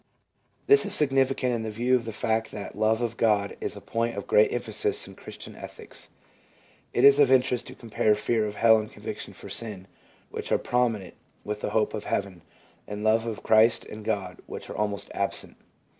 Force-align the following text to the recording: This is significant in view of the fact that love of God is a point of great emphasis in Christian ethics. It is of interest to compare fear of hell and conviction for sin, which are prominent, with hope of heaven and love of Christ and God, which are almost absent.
This 0.65 0.83
is 0.83 0.95
significant 0.95 1.53
in 1.53 1.69
view 1.69 1.95
of 1.95 2.05
the 2.05 2.11
fact 2.11 2.49
that 2.49 2.73
love 2.73 3.03
of 3.03 3.17
God 3.17 3.55
is 3.61 3.75
a 3.75 3.81
point 3.81 4.17
of 4.17 4.25
great 4.25 4.51
emphasis 4.51 5.07
in 5.07 5.13
Christian 5.13 5.55
ethics. 5.55 6.09
It 6.91 7.03
is 7.03 7.19
of 7.19 7.31
interest 7.31 7.67
to 7.67 7.75
compare 7.75 8.15
fear 8.15 8.47
of 8.47 8.55
hell 8.55 8.79
and 8.79 8.91
conviction 8.91 9.31
for 9.35 9.47
sin, 9.47 9.85
which 10.31 10.51
are 10.51 10.57
prominent, 10.57 11.13
with 11.43 11.61
hope 11.61 11.93
of 11.93 12.05
heaven 12.05 12.41
and 12.87 13.03
love 13.03 13.27
of 13.27 13.43
Christ 13.43 13.85
and 13.85 14.03
God, 14.03 14.39
which 14.47 14.71
are 14.71 14.75
almost 14.75 15.11
absent. 15.13 15.55